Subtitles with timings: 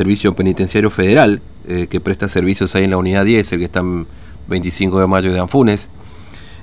[0.00, 3.80] Servicio Penitenciario Federal, eh, que presta servicios ahí en la unidad 10, el que está
[3.80, 4.06] en
[4.46, 5.90] 25 de mayo de Anfunes.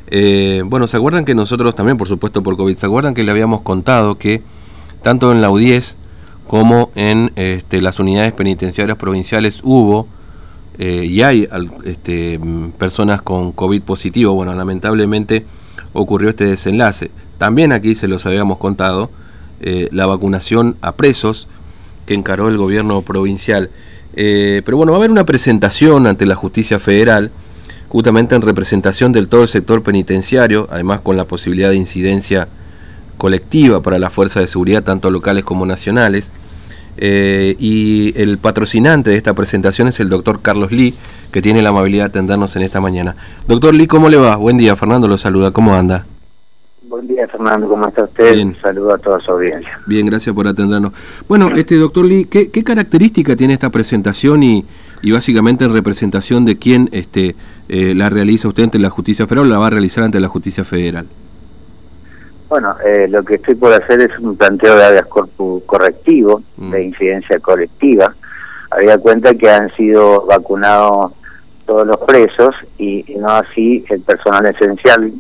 [0.08, 3.32] Eh, bueno, ¿se acuerdan que nosotros también, por supuesto por COVID, ¿se acuerdan que le
[3.32, 4.42] habíamos contado que
[5.04, 5.98] tanto en la U10
[6.48, 10.08] como en este, las unidades penitenciarias provinciales hubo
[10.78, 11.46] eh, y hay
[11.84, 12.40] este,
[12.78, 14.34] personas con COVID positivo?
[14.34, 15.46] Bueno, lamentablemente
[15.92, 17.12] ocurrió este desenlace.
[17.38, 19.12] También aquí se los habíamos contado
[19.60, 21.50] la vacunación a presos
[22.06, 23.70] que encaró el gobierno provincial.
[24.16, 27.32] Eh, pero bueno, va a haber una presentación ante la justicia federal,
[27.90, 32.48] justamente en representación del todo el sector penitenciario, además con la posibilidad de incidencia
[33.18, 36.32] colectiva para las fuerzas de seguridad, tanto locales como nacionales.
[36.98, 40.94] Eh, y el patrocinante de esta presentación es el doctor Carlos Lee,
[41.32, 43.16] que tiene la amabilidad de atendernos en esta mañana.
[43.48, 44.38] Doctor Lee, ¿cómo le va?
[44.38, 46.06] Buen día, Fernando lo saluda, ¿cómo anda?
[46.96, 48.36] Buen día, Fernando, ¿cómo está usted?
[48.36, 48.56] Bien.
[48.62, 49.82] saludo a toda su audiencia.
[49.86, 50.94] Bien, gracias por atendernos.
[51.28, 54.64] Bueno, este doctor Lee, ¿qué, característica tiene esta presentación y,
[55.12, 57.36] básicamente en representación de quién este,
[57.68, 60.30] eh, la realiza usted ante la justicia federal o la va a realizar ante la
[60.30, 61.06] justicia federal?
[62.48, 66.72] Bueno, eh, lo que estoy por hacer es un planteo de habeas corpus correctivo, mm.
[66.72, 68.16] de incidencia colectiva.
[68.72, 71.12] Había cuenta que han sido vacunados
[71.66, 75.12] todos los presos y no así el personal esencial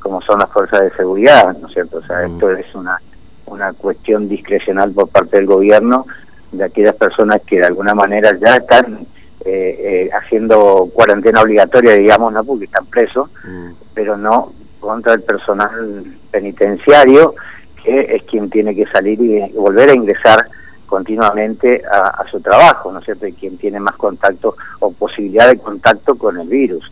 [0.00, 1.98] como son las fuerzas de seguridad, ¿no es cierto?
[1.98, 2.32] O sea, mm.
[2.32, 3.00] esto es una,
[3.46, 6.06] una cuestión discrecional por parte del gobierno
[6.52, 9.06] de aquellas personas que de alguna manera ya están
[9.44, 13.70] eh, eh, haciendo cuarentena obligatoria, digamos, no porque están presos, mm.
[13.94, 17.34] pero no contra el personal penitenciario,
[17.82, 20.46] que es quien tiene que salir y volver a ingresar
[20.86, 23.26] continuamente a, su trabajo, ¿no es cierto?
[23.26, 26.90] Y quien tiene más contacto o posibilidad de contacto con el virus.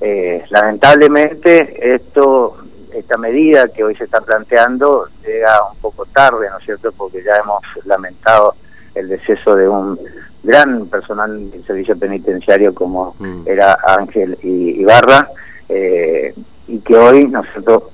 [0.00, 2.56] Eh, lamentablemente esto
[2.92, 6.90] esta medida que hoy se está planteando llega un poco tarde, ¿no es cierto?
[6.92, 8.54] Porque ya hemos lamentado
[8.94, 9.98] el deceso de un
[10.42, 13.42] gran personal del servicio penitenciario como mm.
[13.46, 15.28] era Ángel Ibarra,
[15.68, 16.34] eh,
[16.66, 17.90] y que hoy, ¿no es cierto?,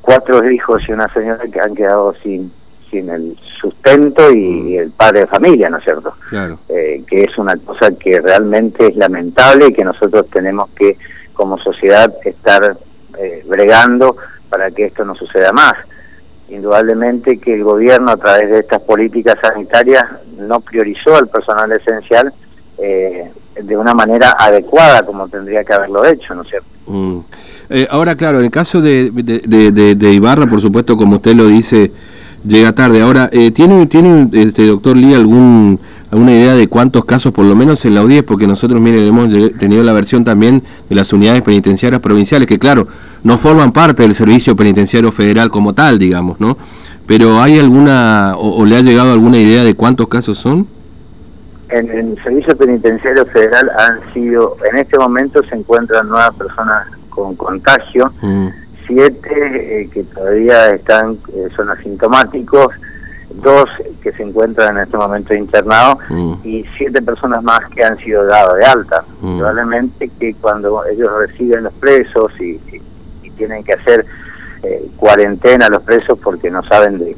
[0.00, 2.52] cuatro hijos y una señora que han quedado sin
[2.90, 4.78] sin el sustento y, mm.
[4.78, 6.14] el padre de familia, ¿no es cierto?
[6.28, 6.58] Claro.
[6.68, 10.96] Eh, que es una cosa que realmente es lamentable y que nosotros tenemos que
[11.34, 12.76] como sociedad estar
[13.18, 14.16] eh, bregando
[14.48, 15.74] para que esto no suceda más.
[16.48, 20.04] Indudablemente que el gobierno a través de estas políticas sanitarias
[20.38, 22.32] no priorizó al personal esencial
[22.78, 23.30] eh,
[23.60, 26.68] de una manera adecuada como tendría que haberlo hecho, ¿no es cierto?
[26.86, 27.18] Mm.
[27.70, 31.92] Eh, ahora, claro, en el caso de, de, Ibarra, por supuesto, como usted lo dice,
[32.46, 33.00] llega tarde.
[33.00, 35.80] Ahora, ¿tiene, tiene este doctor Lee algún
[36.14, 39.28] alguna idea de cuántos casos, por lo menos en la U10, porque nosotros, miren, hemos
[39.58, 42.86] tenido la versión también de las unidades penitenciarias provinciales, que claro,
[43.24, 46.56] no forman parte del servicio penitenciario federal como tal, digamos, ¿no?
[47.08, 50.68] Pero ¿hay alguna, o, le ha llegado alguna idea de cuántos casos son?
[51.70, 57.34] En el servicio penitenciario federal han sido, en este momento se encuentran nuevas personas con
[57.34, 58.46] contagio, mm.
[58.86, 62.68] siete eh, que todavía están, eh, son asintomáticos,
[63.34, 63.68] dos
[64.02, 66.34] que se encuentran en este momento internados mm.
[66.44, 69.04] y siete personas más que han sido dadas de alta.
[69.20, 69.38] Mm.
[69.38, 72.60] Probablemente que cuando ellos reciben los presos y,
[73.36, 74.06] tienen que hacer
[74.62, 77.16] eh, cuarentena los presos porque no saben de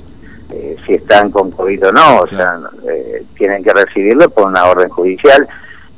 [0.50, 4.64] eh, si están con COVID o no, o sea, eh, tienen que recibirlo por una
[4.64, 5.46] orden judicial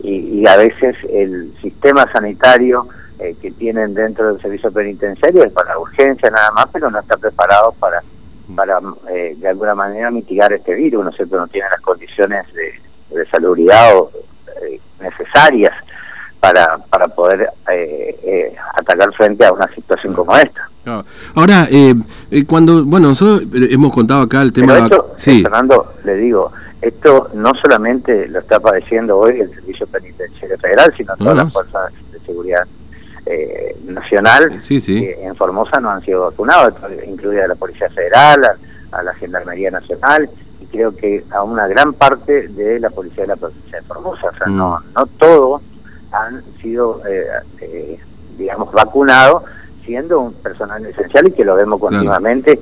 [0.03, 2.89] y, y a veces el sistema sanitario
[3.41, 7.73] que tienen dentro del servicio penitenciario es para urgencia nada más, pero no está preparado
[7.79, 8.03] para
[8.54, 11.36] para eh, de alguna manera mitigar este virus, ¿no es cierto?
[11.36, 13.92] No tiene las condiciones de, de salubridad
[14.62, 15.72] eh, necesarias
[16.41, 20.69] para, para poder eh, atacar frente a una situación como esta.
[21.34, 21.69] Ahora,
[22.47, 24.88] cuando, bueno, nosotros hemos contado acá el tema...
[24.88, 25.42] Pero sí.
[25.42, 26.50] Fernando, le digo,
[26.81, 31.92] esto no solamente lo está padeciendo hoy el Servicio Penitenciario Federal, sino todas las fuerzas
[32.10, 32.66] de seguridad
[33.31, 36.72] eh, nacional en Formosa no han sido vacunados,
[37.06, 38.41] incluida la Policía Federal,
[38.91, 40.31] a, la Gendarmería Nacional
[40.62, 44.28] y creo que a una gran parte de la Policía de la Provincia de Formosa.
[44.28, 44.93] O sea, no, mm.
[44.94, 45.62] no todos
[46.11, 47.26] han sido, eh,
[47.61, 47.99] eh,
[48.38, 49.43] digamos, vacunados,
[49.85, 52.58] siendo un personal esencial y que lo vemos continuamente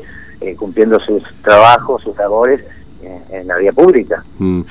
[0.59, 2.63] cumpliendo sus trabajos, sus labores
[3.31, 4.25] en la vía pública.
[4.39, 4.63] Mm.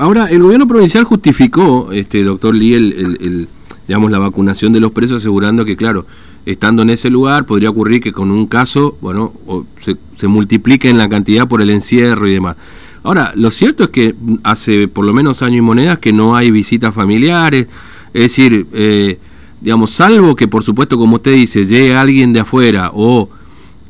[0.00, 3.48] ahora, el gobierno provincial justificó, este doctor Lee, el
[3.88, 6.06] digamos, la vacunación de los presos, asegurando que, claro,
[6.46, 9.32] estando en ese lugar, podría ocurrir que con un caso, bueno,
[9.80, 12.56] se, se multiplique en la cantidad por el encierro y demás.
[13.02, 16.50] Ahora, lo cierto es que hace por lo menos año y monedas que no hay
[16.50, 17.66] visitas familiares,
[18.12, 19.18] es decir, eh,
[19.60, 23.30] digamos, salvo que por supuesto, como usted dice, llegue alguien de afuera o,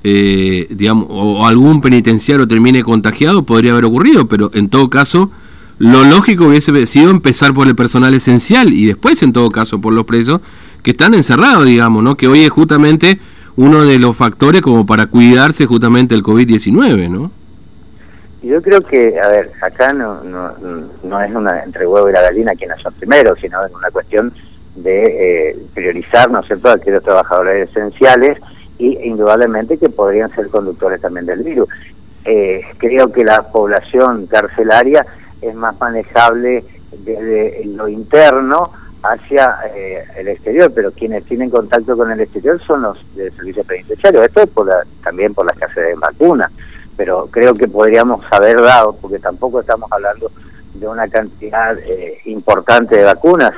[0.04, 5.32] eh, digamos, o algún penitenciario termine contagiado, podría haber ocurrido, pero en todo caso
[5.78, 9.92] lo lógico hubiese sido empezar por el personal esencial y después, en todo caso, por
[9.92, 10.40] los presos
[10.82, 12.16] que están encerrados, digamos, ¿no?
[12.16, 13.20] Que hoy es justamente
[13.56, 17.30] uno de los factores como para cuidarse justamente el COVID-19, ¿no?
[18.42, 20.52] Yo creo que, a ver, acá no, no,
[21.02, 24.32] no es una entre huevo y la gallina quienes son primero, sino es una cuestión
[24.76, 28.38] de eh, priorizar, ¿no es cierto?, a aquellos trabajadores esenciales
[28.78, 31.68] y indudablemente que podrían ser conductores también del virus.
[32.24, 35.04] Eh, creo que la población carcelaria
[35.40, 38.70] es más manejable desde lo interno
[39.02, 43.64] hacia eh, el exterior, pero quienes tienen contacto con el exterior son los del servicio
[43.64, 44.22] penitenciario.
[44.22, 44.68] Esto es por
[45.02, 46.50] también por la escasez de vacunas,
[46.96, 50.30] pero creo que podríamos haber dado, porque tampoco estamos hablando
[50.74, 53.52] de una cantidad eh, importante de vacunas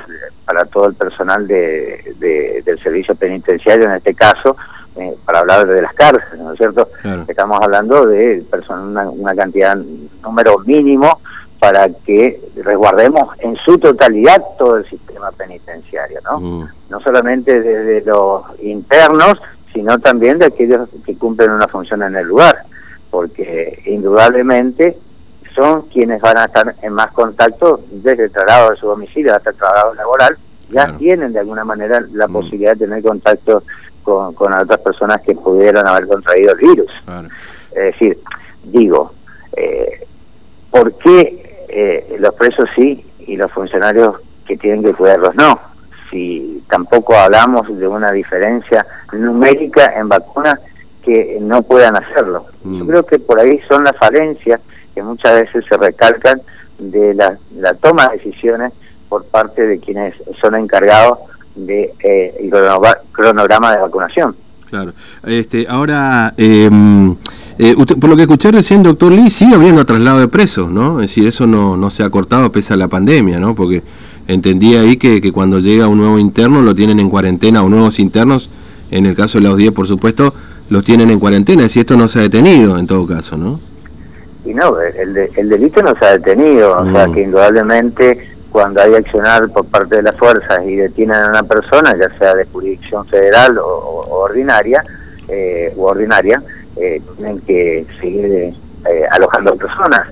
[0.45, 2.15] para todo el personal de,
[2.65, 4.55] del servicio penitenciario en este caso,
[4.97, 6.89] eh, para hablar de las cárceles, ¿no es cierto?
[7.27, 11.21] Estamos hablando de una, una cantidad, un número mínimo
[11.61, 16.39] para que resguardemos en su totalidad todo el sistema penitenciario, ¿no?
[16.39, 16.67] Mm.
[16.89, 19.39] No solamente desde los internos,
[19.71, 22.63] sino también de aquellos que cumplen una función en el lugar,
[23.11, 24.97] porque indudablemente
[25.53, 29.51] son quienes van a estar en más contacto desde el traslado de su domicilio hasta
[29.51, 30.35] el traslado laboral,
[30.71, 32.33] ya tienen de alguna manera la mm.
[32.33, 33.61] posibilidad de tener contacto
[34.01, 36.91] con, con otras personas que pudieran haber contraído el virus.
[37.69, 38.17] Es decir,
[38.63, 39.13] digo,
[39.55, 40.07] eh,
[40.71, 41.40] ¿por qué
[41.81, 45.59] eh, los presos sí y los funcionarios que tienen que cuidarlos no.
[46.09, 50.59] Si tampoco hablamos de una diferencia numérica en vacunas
[51.03, 52.45] que no puedan hacerlo.
[52.63, 52.79] Mm.
[52.79, 54.61] Yo creo que por ahí son las falencias
[54.93, 56.41] que muchas veces se recalcan
[56.77, 57.37] de la,
[57.75, 58.73] toma de decisiones
[59.09, 61.19] por parte de quienes son encargados
[61.55, 62.51] de eh,
[63.11, 64.35] cronograma de vacunación.
[64.69, 64.93] Claro.
[65.25, 67.15] Este, ahora, em,
[67.63, 71.01] eh, por lo que escuché recién, doctor Lee, sigue habiendo traslado de presos, ¿no?
[71.01, 73.53] Es decir, eso no, no se ha cortado pese a la pandemia, ¿no?
[73.53, 73.83] Porque
[74.27, 77.99] entendí ahí que, que cuando llega un nuevo interno lo tienen en cuarentena o nuevos
[77.99, 78.49] internos,
[78.89, 80.33] en el caso de los 10, por supuesto,
[80.69, 81.61] los tienen en cuarentena.
[81.61, 83.59] Es decir, esto no se ha detenido en todo caso, ¿no?
[84.43, 88.95] Y no, el, el delito no se ha detenido, o sea que indudablemente cuando hay
[88.95, 93.05] accionar por parte de las fuerzas y detienen a una persona, ya sea de jurisdicción
[93.05, 94.83] federal o, ordinaria,
[95.27, 96.41] eh, u ordinaria,
[96.75, 100.07] eh, tienen que seguir eh, alojando personas.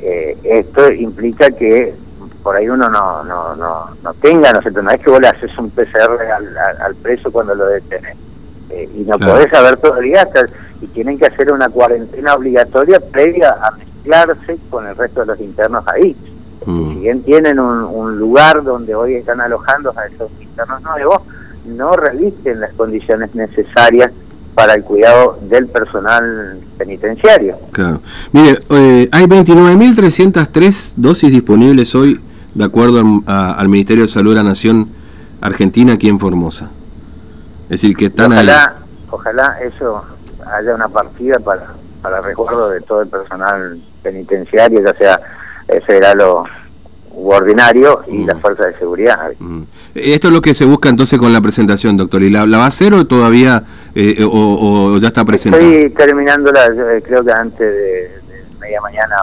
[0.00, 1.94] Eh, esto implica que
[2.42, 5.28] por ahí uno no no no, no tenga, no sé, no es que vos le
[5.28, 6.20] haces un PCR
[6.80, 8.16] al, preso cuando lo detenés.
[8.94, 10.28] y no podés saber todavía
[10.80, 15.40] y tienen que hacer una cuarentena obligatoria previa a mezclarse con el resto de los
[15.40, 16.16] internos ahí.
[16.66, 16.92] Mm.
[16.92, 21.22] Si bien tienen un, lugar donde hoy están alojando a esos internos nuevos,
[21.64, 24.12] no revisten las condiciones necesarias
[24.56, 27.58] para el cuidado del personal penitenciario.
[27.72, 28.00] Claro.
[28.32, 32.18] Mire, eh, hay 29.303 dosis disponibles hoy,
[32.54, 34.88] de acuerdo al, Ministerio de Salud de la Nación
[35.42, 36.70] Argentina aquí en Formosa.
[37.64, 38.76] Es decir, que están ojalá,
[39.10, 40.02] Ojalá eso
[40.46, 45.20] haya una partida para, para resguardo de todo el personal penitenciario, ya sea
[45.86, 46.18] federal
[47.16, 48.40] o, ordinario y la mm.
[48.40, 49.32] fuerza de seguridad.
[49.38, 49.62] Mm.
[49.94, 52.22] Esto es lo que se busca entonces con la presentación, doctor.
[52.22, 53.62] ¿Y la, va a hacer o todavía
[53.94, 55.62] eh, o, ya está presentada?
[55.62, 58.10] Estoy terminándola, eh, creo que antes de,
[58.60, 59.16] media mañana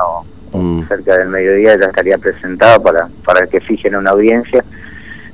[0.51, 0.87] o, mm.
[0.87, 4.63] cerca del mediodía ya estaría presentado para, para que fijen una audiencia,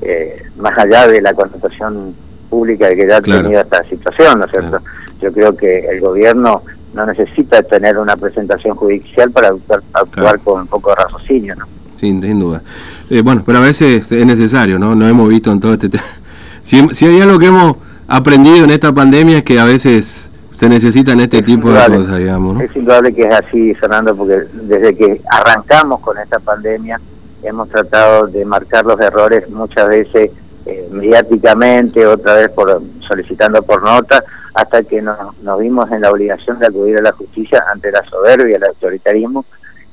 [0.01, 2.15] eh, más allá de la constatación
[2.49, 4.81] pública de que ya ha tenido esta situación, ¿no es cierto?
[5.21, 6.63] Yo creo que el gobierno
[6.93, 9.53] no necesita tener una presentación judicial para
[9.93, 11.65] actuar, con un poco de raciocinio, ¿no?
[11.99, 12.61] Sin, sin duda.
[13.09, 14.95] Eh, bueno, pero a veces es necesario, ¿no?
[14.95, 16.03] No hemos visto en todo este tema.
[16.61, 20.67] Si, si hay algo que hemos aprendido en esta pandemia es que a veces se
[20.67, 22.55] necesitan este tipo de cosas, digamos.
[22.55, 22.61] ¿no?
[22.61, 26.99] Es indudable que es así, Fernando, porque desde que arrancamos con esta pandemia
[27.43, 30.31] hemos tratado de marcar los errores muchas veces
[30.65, 34.21] eh, mediáticamente, otra vez por solicitando por nota,
[34.53, 35.17] hasta que nos,
[35.59, 39.45] vimos en la obligación de acudir a la justicia ante la soberbia, el autoritarismo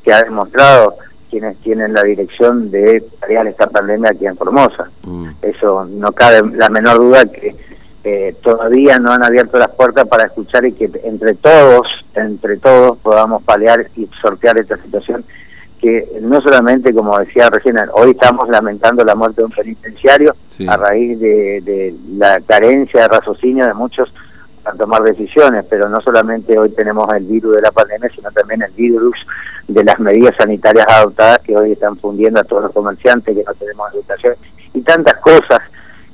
[0.03, 0.97] que ha demostrado
[1.31, 4.91] quienes tienen la dirección de paliar esta pandemia aquí en Formosa.
[5.05, 5.29] Mm.
[5.43, 7.55] Eso no cabe la menor duda que
[8.05, 12.99] eh, todavía no han abierto las puertas para escuchar y que entre todos, entre todos
[12.99, 15.25] podamos paliar y sortear esta situación
[15.81, 20.35] que no solamente, como decía recién, hoy estamos lamentando la muerte de un penitenciario
[20.69, 24.13] a raíz de, de la carencia de raciocinio de muchos
[24.65, 28.63] a tomar decisiones, pero no solamente hoy tenemos el virus de la pandemia, sino también
[28.63, 29.17] el virus
[29.69, 33.55] de las medidas sanitarias adoptadas que hoy están fundiendo a todos los comerciantes, que no
[33.55, 34.35] tenemos educación,
[34.75, 35.61] y tantas cosas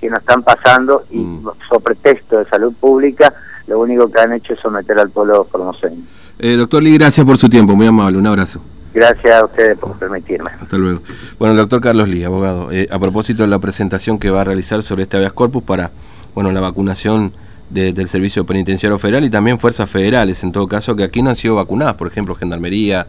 [0.00, 1.50] que nos están pasando y mm.
[1.68, 3.32] sobre texto de salud pública,
[3.66, 6.02] lo único que han hecho es someter al pueblo formoseño.
[6.38, 8.61] Eh, doctor Lee, gracias por su tiempo, muy amable, un abrazo.
[8.94, 10.50] Gracias a ustedes por permitirme.
[10.61, 11.00] Hasta luego.
[11.38, 14.44] Bueno, el doctor Carlos Lee, abogado, eh, a propósito de la presentación que va a
[14.44, 15.90] realizar sobre este habeas corpus para
[16.35, 17.32] bueno, la vacunación
[17.71, 21.30] de, del Servicio Penitenciario Federal y también fuerzas federales, en todo caso, que aquí no
[21.30, 23.06] han sido vacunadas, por ejemplo, Gendarmería,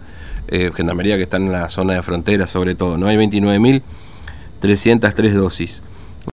[0.48, 3.08] eh, gendarmería que están en la zona de frontera sobre todo, ¿no?
[3.08, 5.84] Hay 29.303 dosis.